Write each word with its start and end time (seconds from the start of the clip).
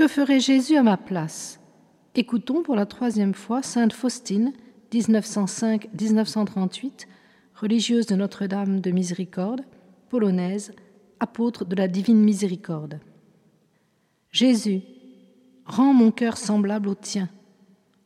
Que 0.00 0.08
ferait 0.08 0.40
Jésus 0.40 0.78
à 0.78 0.82
ma 0.82 0.96
place? 0.96 1.60
Écoutons 2.14 2.62
pour 2.62 2.74
la 2.74 2.86
troisième 2.86 3.34
fois 3.34 3.62
Sainte 3.62 3.92
Faustine, 3.92 4.54
1905-1938, 4.94 7.06
religieuse 7.54 8.06
de 8.06 8.16
Notre-Dame 8.16 8.80
de 8.80 8.90
Miséricorde, 8.92 9.60
polonaise, 10.08 10.72
apôtre 11.20 11.66
de 11.66 11.76
la 11.76 11.86
divine 11.86 12.24
miséricorde. 12.24 12.98
Jésus, 14.32 14.80
rends 15.66 15.92
mon 15.92 16.12
cœur 16.12 16.38
semblable 16.38 16.88
au 16.88 16.94
tien, 16.94 17.28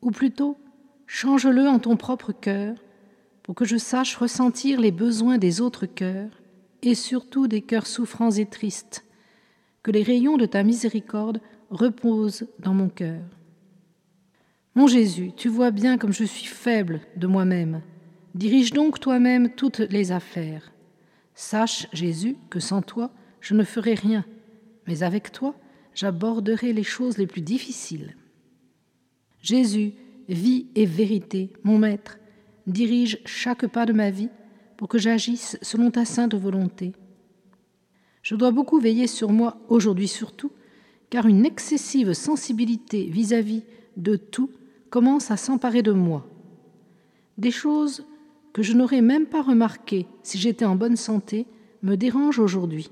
ou 0.02 0.11
plutôt, 0.11 0.59
change-le 1.07 1.69
en 1.69 1.79
ton 1.79 1.97
propre 1.97 2.33
cœur, 2.33 2.74
pour 3.45 3.55
que 3.55 3.65
je 3.65 3.77
sache 3.77 4.16
ressentir 4.16 4.80
les 4.80 4.91
besoins 4.91 5.38
des 5.38 5.61
autres 5.61 5.87
cœurs, 5.87 6.43
et 6.83 6.97
surtout 6.97 7.47
des 7.47 7.63
cœurs 7.63 7.87
souffrants 7.87 8.33
et 8.33 8.47
tristes, 8.47 9.05
que 9.85 9.93
les 9.93 10.02
rayons 10.02 10.38
de 10.38 10.47
ta 10.47 10.65
miséricorde 10.65 11.41
reposent 11.74 12.46
dans 12.60 12.73
mon 12.73 12.88
cœur. 12.88 13.20
Mon 14.74 14.87
Jésus, 14.87 15.32
tu 15.37 15.48
vois 15.48 15.70
bien 15.70 15.98
comme 15.98 16.12
je 16.12 16.24
suis 16.24 16.46
faible 16.46 17.01
de 17.16 17.27
moi-même. 17.27 17.82
Dirige 18.34 18.73
donc 18.73 19.01
toi-même 19.01 19.51
toutes 19.55 19.80
les 19.80 20.12
affaires. 20.12 20.73
Sache, 21.34 21.88
Jésus, 21.92 22.37
que 22.48 22.60
sans 22.60 22.80
toi, 22.80 23.10
je 23.40 23.54
ne 23.54 23.65
ferai 23.65 23.95
rien, 23.95 24.24
mais 24.87 25.02
avec 25.02 25.32
toi, 25.32 25.54
j'aborderai 25.95 26.73
les 26.73 26.82
choses 26.84 27.18
les 27.18 27.26
plus 27.26 27.43
difficiles. 27.43 28.16
Jésus, 29.43 29.93
vie 30.29 30.68
et 30.74 30.87
vérité, 30.87 31.52
mon 31.65 31.79
Maître, 31.79 32.18
dirige 32.66 33.18
chaque 33.27 33.66
pas 33.66 33.84
de 33.84 33.93
ma 33.93 34.10
vie 34.10 34.30
pour 34.77 34.88
que 34.88 34.99
j'agisse 34.99 35.59
selon 35.60 35.90
ta 35.90 36.04
sainte 36.04 36.34
volonté. 36.34 36.93
Je 38.23 38.37
dois 38.37 38.52
beaucoup 38.52 38.80
veiller 38.80 39.06
sur 39.06 39.30
moi 39.30 39.59
aujourd'hui 39.68 40.09
surtout, 40.09 40.51
car 41.15 41.26
une 41.26 41.46
excessive 41.46 42.12
sensibilité 42.12 43.04
vis-à-vis 43.04 43.62
de 43.96 44.16
tout 44.16 44.51
commence 44.90 45.30
à 45.30 45.37
s'emparer 45.37 45.80
de 45.80 45.93
moi. 45.93 46.26
Des 47.38 47.52
choses 47.52 48.04
que 48.52 48.65
je 48.65 48.73
n'aurais 48.73 49.01
même 49.01 49.26
pas 49.26 49.40
remarquées 49.40 50.09
si 50.24 50.38
j'étais 50.38 50.65
en 50.65 50.74
bonne 50.74 50.96
santé 50.96 51.46
me 51.84 51.95
dérangent 51.95 52.40
aujourd'hui. 52.40 52.90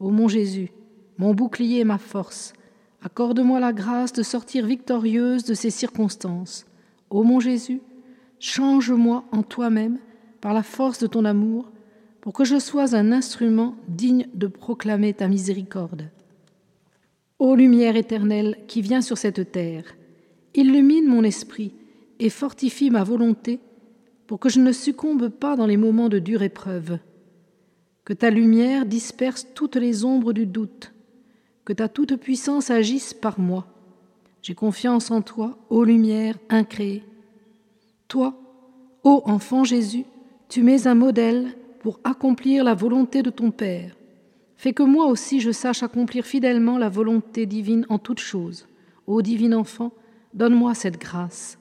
Ô 0.00 0.10
mon 0.10 0.26
Jésus, 0.26 0.72
mon 1.18 1.34
bouclier 1.34 1.78
et 1.78 1.84
ma 1.84 1.98
force, 1.98 2.52
accorde-moi 3.00 3.60
la 3.60 3.72
grâce 3.72 4.12
de 4.12 4.24
sortir 4.24 4.66
victorieuse 4.66 5.44
de 5.44 5.54
ces 5.54 5.70
circonstances. 5.70 6.66
Ô 7.10 7.22
mon 7.22 7.38
Jésus, 7.38 7.80
change-moi 8.40 9.22
en 9.30 9.44
toi-même 9.44 10.00
par 10.40 10.52
la 10.52 10.64
force 10.64 10.98
de 10.98 11.06
ton 11.06 11.24
amour, 11.24 11.70
pour 12.20 12.32
que 12.32 12.44
je 12.44 12.58
sois 12.58 12.96
un 12.96 13.12
instrument 13.12 13.76
digne 13.86 14.26
de 14.34 14.48
proclamer 14.48 15.14
ta 15.14 15.28
miséricorde. 15.28 16.10
Ô 17.38 17.54
lumière 17.54 17.96
éternelle 17.96 18.56
qui 18.66 18.80
viens 18.80 19.02
sur 19.02 19.18
cette 19.18 19.52
terre, 19.52 19.84
illumine 20.54 21.06
mon 21.06 21.22
esprit 21.22 21.74
et 22.18 22.30
fortifie 22.30 22.88
ma 22.88 23.04
volonté 23.04 23.60
pour 24.26 24.40
que 24.40 24.48
je 24.48 24.58
ne 24.58 24.72
succombe 24.72 25.28
pas 25.28 25.54
dans 25.54 25.66
les 25.66 25.76
moments 25.76 26.08
de 26.08 26.18
dure 26.18 26.42
épreuve. 26.42 26.98
Que 28.06 28.14
ta 28.14 28.30
lumière 28.30 28.86
disperse 28.86 29.46
toutes 29.54 29.76
les 29.76 30.04
ombres 30.06 30.32
du 30.32 30.46
doute, 30.46 30.94
que 31.66 31.74
ta 31.74 31.88
toute-puissance 31.88 32.70
agisse 32.70 33.12
par 33.12 33.38
moi. 33.38 33.66
J'ai 34.40 34.54
confiance 34.54 35.10
en 35.10 35.20
toi, 35.20 35.58
ô 35.68 35.84
lumière 35.84 36.38
incréée. 36.48 37.04
Toi, 38.08 38.34
ô 39.04 39.22
enfant 39.26 39.64
Jésus, 39.64 40.04
tu 40.48 40.62
mets 40.62 40.86
un 40.86 40.94
modèle 40.94 41.48
pour 41.80 42.00
accomplir 42.02 42.64
la 42.64 42.74
volonté 42.74 43.22
de 43.22 43.30
ton 43.30 43.50
Père. 43.50 43.94
Fais 44.56 44.72
que 44.72 44.82
moi 44.82 45.06
aussi 45.06 45.40
je 45.40 45.50
sache 45.50 45.82
accomplir 45.82 46.24
fidèlement 46.24 46.78
la 46.78 46.88
volonté 46.88 47.46
divine 47.46 47.86
en 47.88 47.98
toutes 47.98 48.20
choses. 48.20 48.66
Ô 49.06 49.22
divin 49.22 49.52
enfant, 49.52 49.92
donne-moi 50.34 50.74
cette 50.74 50.98
grâce. 50.98 51.58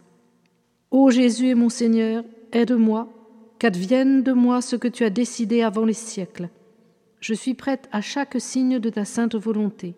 Ô 0.92 1.12
Jésus 1.12 1.48
et 1.48 1.56
mon 1.56 1.70
Seigneur, 1.70 2.24
aide-moi, 2.52 3.12
qu'advienne 3.60 4.24
de 4.24 4.32
moi 4.32 4.62
ce 4.62 4.76
que 4.76 4.88
tu 4.88 5.04
as 5.04 5.10
décidé 5.10 5.62
avant 5.62 5.86
les 5.86 5.94
siècles. 5.94 6.50
Je 7.20 7.34
suis 7.34 7.54
prête 7.54 7.90
à 7.92 8.02
chaque 8.02 8.40
signe 8.40 8.80
de 8.80 8.90
ta 8.90 9.04
sainte 9.04 9.36
volonté. 9.36 9.96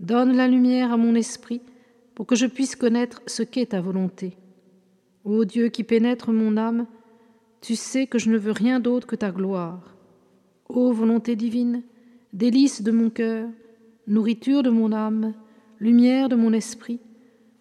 Donne 0.00 0.36
la 0.36 0.48
lumière 0.48 0.92
à 0.92 0.96
mon 0.96 1.14
esprit 1.14 1.60
pour 2.14 2.26
que 2.26 2.36
je 2.36 2.46
puisse 2.46 2.76
connaître 2.76 3.22
ce 3.26 3.42
qu'est 3.42 3.70
ta 3.70 3.80
volonté. 3.80 4.36
Ô 5.24 5.44
Dieu 5.44 5.68
qui 5.68 5.84
pénètre 5.84 6.30
mon 6.30 6.56
âme, 6.56 6.86
tu 7.60 7.76
sais 7.76 8.06
que 8.06 8.18
je 8.18 8.30
ne 8.30 8.38
veux 8.38 8.52
rien 8.52 8.80
d'autre 8.80 9.06
que 9.06 9.16
ta 9.16 9.30
gloire. 9.30 9.96
Ô 10.68 10.92
volonté 10.92 11.36
divine, 11.36 11.82
délice 12.32 12.82
de 12.82 12.90
mon 12.90 13.10
cœur, 13.10 13.48
nourriture 14.06 14.62
de 14.62 14.70
mon 14.70 14.92
âme, 14.92 15.34
lumière 15.78 16.28
de 16.28 16.36
mon 16.36 16.52
esprit, 16.52 17.00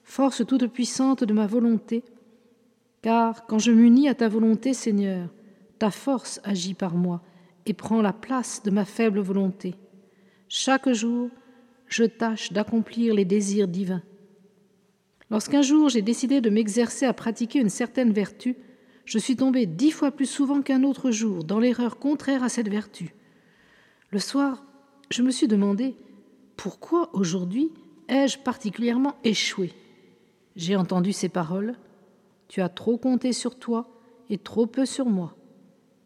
force 0.03 0.45
toute 0.45 0.67
puissante 0.67 1.23
de 1.23 1.33
ma 1.33 1.47
volonté, 1.47 2.03
car 3.01 3.45
quand 3.47 3.59
je 3.59 3.71
m'unis 3.71 4.07
à 4.07 4.15
ta 4.15 4.29
volonté, 4.29 4.73
Seigneur, 4.73 5.29
ta 5.79 5.91
force 5.91 6.39
agit 6.43 6.73
par 6.73 6.95
moi 6.95 7.21
et 7.65 7.73
prend 7.73 8.01
la 8.01 8.13
place 8.13 8.61
de 8.63 8.71
ma 8.71 8.85
faible 8.85 9.19
volonté. 9.19 9.75
Chaque 10.47 10.91
jour, 10.91 11.29
je 11.87 12.03
tâche 12.03 12.53
d'accomplir 12.53 13.13
les 13.13 13.25
désirs 13.25 13.67
divins. 13.67 14.03
Lorsqu'un 15.29 15.61
jour 15.61 15.89
j'ai 15.89 16.01
décidé 16.01 16.41
de 16.41 16.49
m'exercer 16.49 17.05
à 17.05 17.13
pratiquer 17.13 17.59
une 17.59 17.69
certaine 17.69 18.11
vertu, 18.11 18.55
je 19.05 19.17
suis 19.17 19.35
tombé 19.35 19.65
dix 19.65 19.91
fois 19.91 20.11
plus 20.11 20.25
souvent 20.25 20.61
qu'un 20.61 20.83
autre 20.83 21.11
jour 21.11 21.43
dans 21.43 21.59
l'erreur 21.59 21.97
contraire 21.99 22.43
à 22.43 22.49
cette 22.49 22.69
vertu. 22.69 23.13
Le 24.11 24.19
soir, 24.19 24.61
je 25.09 25.21
me 25.21 25.31
suis 25.31 25.47
demandé 25.47 25.95
pourquoi 26.57 27.09
aujourd'hui 27.13 27.71
ai-je 28.09 28.37
particulièrement 28.37 29.15
échoué. 29.23 29.71
J'ai 30.57 30.75
entendu 30.75 31.13
ces 31.13 31.29
paroles 31.29 31.75
Tu 32.49 32.61
as 32.61 32.67
trop 32.67 32.97
compté 32.97 33.31
sur 33.31 33.57
toi 33.57 33.89
et 34.29 34.37
trop 34.37 34.67
peu 34.67 34.85
sur 34.85 35.05
moi. 35.05 35.37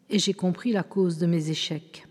Et 0.08 0.20
j'ai 0.20 0.34
compris 0.34 0.70
la 0.70 0.84
cause 0.84 1.18
de 1.18 1.26
mes 1.26 1.50
échecs. 1.50 2.05